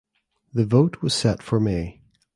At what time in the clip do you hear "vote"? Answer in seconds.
0.65-1.03